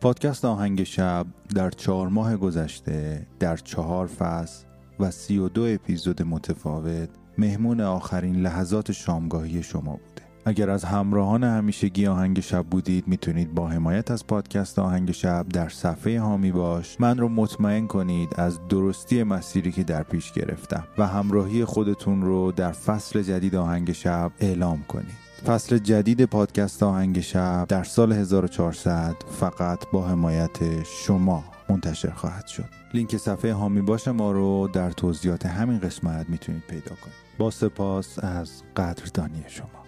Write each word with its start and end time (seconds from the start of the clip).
پادکست 0.00 0.44
آهنگ 0.44 0.82
شب 0.82 1.26
در 1.54 1.70
چهار 1.70 2.08
ماه 2.08 2.36
گذشته 2.36 3.26
در 3.38 3.56
چهار 3.56 4.06
فصل 4.06 4.64
و 5.00 5.10
سی 5.10 5.38
و 5.38 5.48
دو 5.48 5.62
اپیزود 5.62 6.22
متفاوت 6.22 7.08
مهمون 7.38 7.80
آخرین 7.80 8.36
لحظات 8.36 8.92
شامگاهی 8.92 9.62
شما 9.62 9.92
بوده. 9.92 10.22
اگر 10.44 10.70
از 10.70 10.84
همراهان 10.84 11.44
همیشگی 11.44 12.06
آهنگ 12.06 12.40
شب 12.40 12.66
بودید 12.66 13.08
می‌تونید 13.08 13.54
با 13.54 13.68
حمایت 13.68 14.10
از 14.10 14.26
پادکست 14.26 14.78
آهنگ 14.78 15.10
شب 15.10 15.46
در 15.48 15.68
صفحه 15.68 16.20
هامی 16.20 16.52
باش. 16.52 17.00
من 17.00 17.18
رو 17.18 17.28
مطمئن 17.28 17.86
کنید 17.86 18.34
از 18.36 18.58
درستی 18.68 19.22
مسیری 19.22 19.72
که 19.72 19.84
در 19.84 20.02
پیش 20.02 20.32
گرفتم 20.32 20.84
و 20.98 21.06
همراهی 21.06 21.64
خودتون 21.64 22.22
رو 22.22 22.52
در 22.52 22.72
فصل 22.72 23.22
جدید 23.22 23.54
آهنگ 23.54 23.92
شب 23.92 24.32
اعلام 24.40 24.84
کنید. 24.88 25.27
فصل 25.46 25.78
جدید 25.78 26.24
پادکست 26.24 26.82
آهنگ 26.82 27.20
شب 27.20 27.66
در 27.68 27.84
سال 27.84 28.12
1400 28.12 29.16
فقط 29.40 29.84
با 29.92 30.06
حمایت 30.08 30.84
شما 30.84 31.44
منتشر 31.68 32.10
خواهد 32.10 32.46
شد. 32.46 32.64
لینک 32.94 33.16
صفحه 33.16 33.52
هامی 33.52 33.80
باش 33.80 34.08
ما 34.08 34.32
رو 34.32 34.68
در 34.72 34.90
توضیحات 34.90 35.46
همین 35.46 35.78
قسمت 35.78 36.28
می‌تونید 36.28 36.62
پیدا 36.68 36.94
کنید. 36.94 37.16
با 37.38 37.50
سپاس 37.50 38.18
از 38.18 38.62
قدردانی 38.76 39.44
شما. 39.48 39.87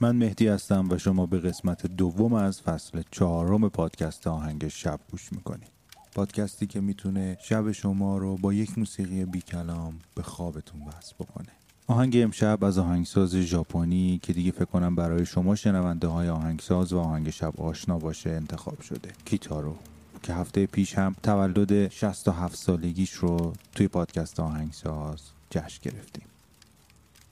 من 0.00 0.16
مهدی 0.16 0.48
هستم 0.48 0.88
و 0.90 0.98
شما 0.98 1.26
به 1.26 1.38
قسمت 1.38 1.86
دوم 1.86 2.32
از 2.32 2.60
فصل 2.60 3.02
چهارم 3.10 3.68
پادکست 3.68 4.26
آهنگ 4.26 4.68
شب 4.68 5.00
گوش 5.10 5.32
می‌کنید. 5.32 5.68
پادکستی 6.14 6.66
که 6.66 6.80
می‌تونه 6.80 7.38
شب 7.40 7.72
شما 7.72 8.18
رو 8.18 8.36
با 8.36 8.52
یک 8.52 8.78
موسیقی 8.78 9.24
بی 9.24 9.40
کلام 9.40 9.98
به 10.14 10.22
خوابتون 10.22 10.80
وصل 10.80 11.14
بکنه. 11.20 11.48
آهنگ 11.86 12.16
امشب 12.16 12.64
از 12.64 12.78
آهنگساز 12.78 13.36
ژاپنی 13.36 14.20
که 14.22 14.32
دیگه 14.32 14.50
فکر 14.50 14.64
کنم 14.64 14.94
برای 14.94 15.26
شما 15.26 15.54
شنونده 15.54 16.06
های 16.06 16.28
آهنگساز 16.28 16.92
و 16.92 16.98
آهنگ 16.98 17.30
شب 17.30 17.60
آشنا 17.60 17.98
باشه 17.98 18.30
انتخاب 18.30 18.80
شده. 18.80 19.08
کیتارو 19.24 19.76
که 20.22 20.34
هفته 20.34 20.66
پیش 20.66 20.98
هم 20.98 21.16
تولد 21.22 21.88
67 21.88 22.56
سالگیش 22.56 23.12
رو 23.12 23.52
توی 23.74 23.88
پادکست 23.88 24.40
آهنگساز 24.40 25.20
جشن 25.50 25.78
گرفتیم. 25.82 26.24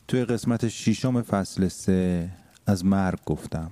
توی 0.08 0.24
قسمت 0.24 0.68
ششم 0.68 1.22
فصل 1.22 1.68
سه 1.68 2.30
از 2.66 2.84
مرگ 2.84 3.18
گفتم 3.26 3.70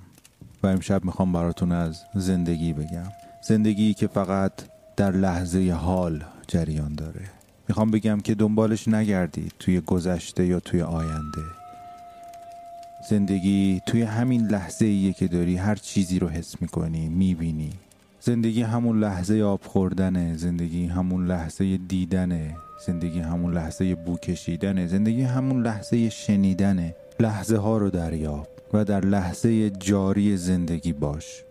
و 0.63 0.67
امشب 0.67 1.05
می‌خوام 1.05 1.31
براتون 1.31 1.71
از 1.71 2.03
زندگی 2.15 2.73
بگم. 2.73 3.11
زندگی 3.47 3.93
که 3.93 4.07
فقط 4.07 4.51
در 4.97 5.11
لحظه 5.11 5.71
حال 5.71 6.23
جریان 6.47 6.95
داره. 6.95 7.21
می‌خوام 7.67 7.91
بگم 7.91 8.19
که 8.19 8.35
دنبالش 8.35 8.87
نگردید 8.87 9.53
توی 9.59 9.81
گذشته 9.81 10.45
یا 10.45 10.59
توی 10.59 10.81
آینده. 10.81 11.43
زندگی 13.09 13.81
توی 13.85 14.01
همین 14.01 14.47
لحظه 14.47 14.85
ایه 14.85 15.13
که 15.13 15.27
داری 15.27 15.57
هر 15.57 15.75
چیزی 15.75 16.19
رو 16.19 16.29
حس 16.29 16.61
می‌کنی 16.61 17.09
می‌بینی. 17.09 17.71
زندگی 18.19 18.61
همون 18.61 18.99
لحظه 18.99 19.41
آب 19.41 19.61
خوردنه 19.63 20.37
زندگی 20.37 20.85
همون 20.85 21.27
لحظه 21.27 21.77
دیدنه 21.77 22.55
زندگی 22.85 23.19
همون 23.19 23.53
لحظه 23.53 23.95
بو 23.95 24.17
کشیدنه 24.17 24.87
زندگی 24.87 25.21
همون 25.21 25.63
لحظه 25.63 26.09
شنیدنه. 26.09 26.95
لحظه 27.19 27.57
ها 27.57 27.77
رو 27.77 27.89
دریاب 27.89 28.47
و 28.73 28.85
در 28.85 29.05
لحظه 29.05 29.69
جاری 29.69 30.37
زندگی 30.37 30.93
باش 30.93 31.43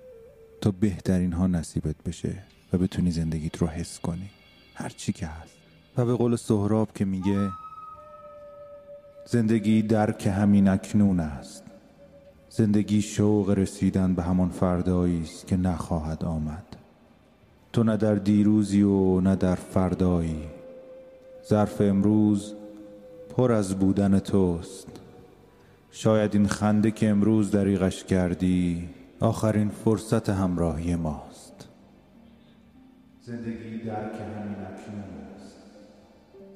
تا 0.60 0.70
بهترین 0.70 1.32
ها 1.32 1.46
نصیبت 1.46 1.96
بشه 2.06 2.34
و 2.72 2.78
بتونی 2.78 3.10
زندگیت 3.10 3.56
رو 3.56 3.66
حس 3.66 4.00
کنی. 4.00 4.30
هر 4.74 4.88
چی 4.88 5.12
که 5.12 5.26
هست. 5.26 5.54
و 5.96 6.04
به 6.04 6.14
قول 6.14 6.36
سهراب 6.36 6.92
که 6.94 7.04
میگه 7.04 7.50
زندگی 9.26 9.82
درک 9.82 10.26
همین 10.26 10.68
اکنون 10.68 11.20
است. 11.20 11.64
زندگی 12.50 13.02
شوق 13.02 13.50
رسیدن 13.50 14.14
به 14.14 14.22
همان 14.22 14.48
فردایی 14.48 15.22
است 15.22 15.46
که 15.46 15.56
نخواهد 15.56 16.24
آمد. 16.24 16.76
تو 17.72 17.82
نه 17.82 17.96
در 17.96 18.14
دیروزی 18.14 18.82
و 18.82 19.20
نه 19.20 19.36
در 19.36 19.54
فردایی. 19.54 20.42
ظرف 21.48 21.80
امروز 21.80 22.54
پر 23.36 23.52
از 23.52 23.78
بودن 23.78 24.18
توست. 24.18 25.01
شاید 25.94 26.34
این 26.34 26.48
خنده 26.48 26.90
که 26.90 27.08
امروز 27.08 27.50
دریغش 27.50 28.04
کردی 28.04 28.88
آخرین 29.20 29.68
فرصت 29.68 30.28
همراهی 30.30 30.96
ماست. 30.96 31.68
زندگی 33.20 33.78
درک 33.78 34.14
همین 34.20 34.54
اکنون 34.54 35.04
است. 35.36 35.56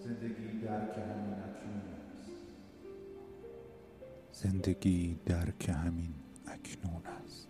زندگی 0.04 0.60
درک 0.62 0.98
همین 0.98 1.34
اکنون 1.34 1.82
است. 2.12 2.30
زندگی 4.32 5.18
درک 5.26 5.68
همین 5.68 6.14
اکنون 6.46 7.02
است. 7.24 7.48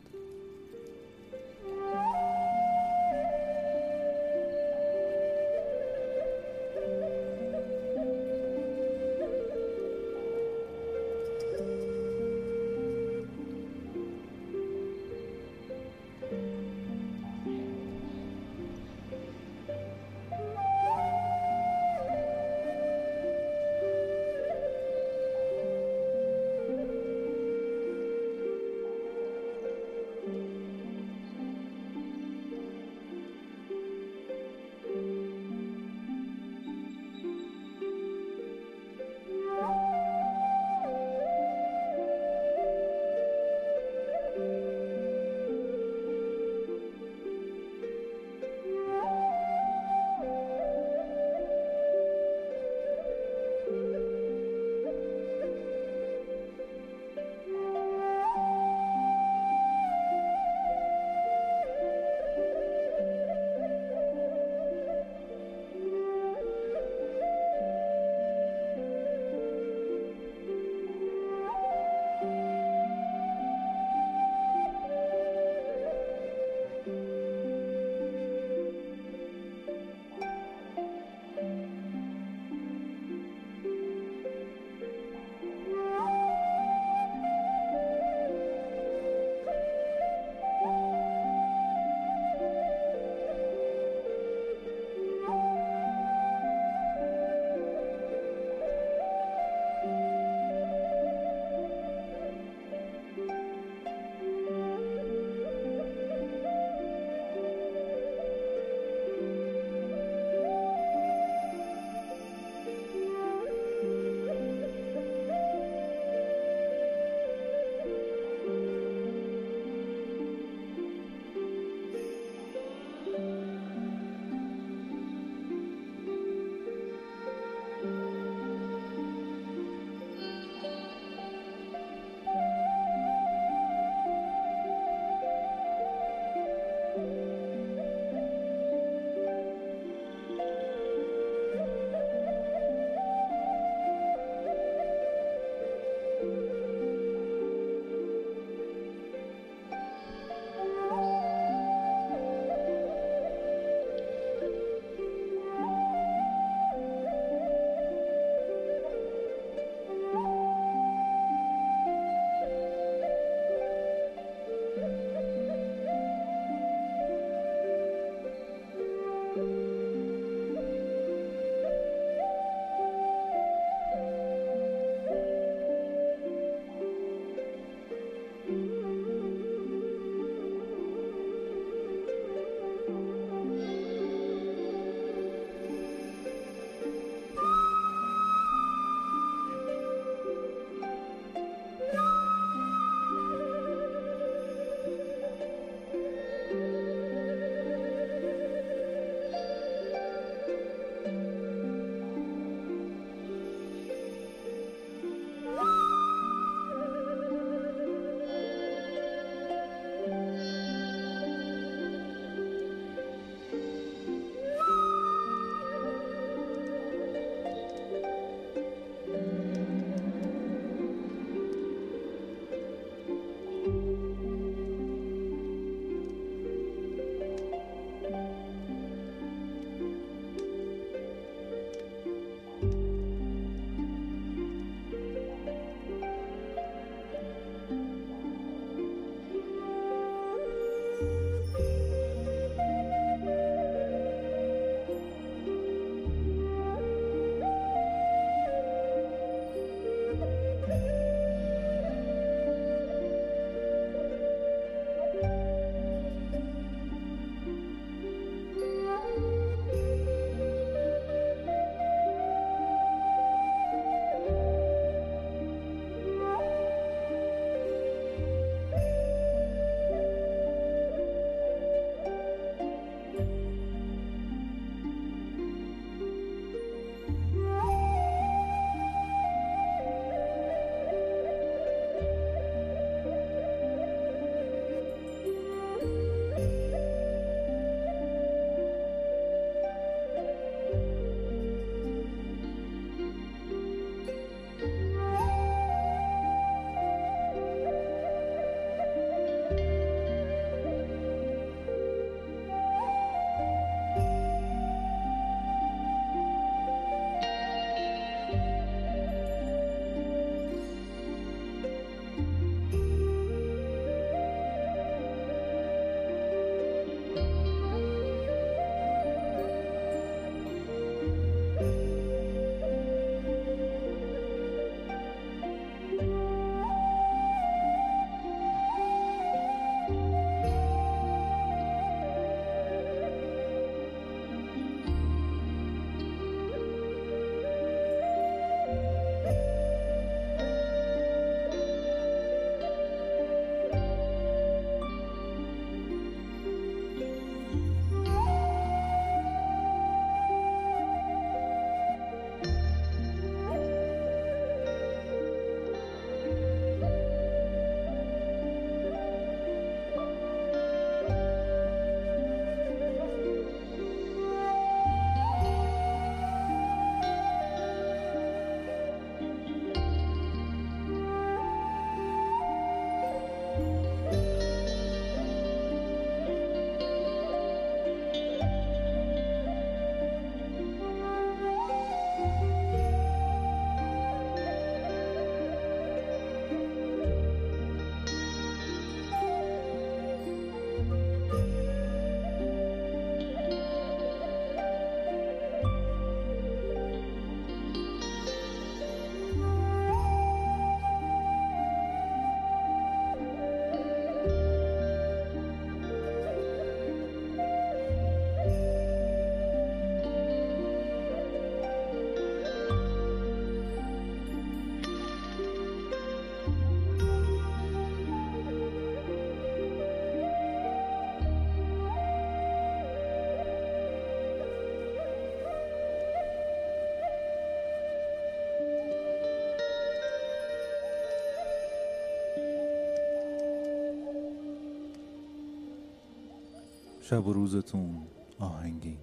شب 437.11 437.27
و 437.27 437.33
روزتون 437.33 438.07
آهنگین. 438.39 438.99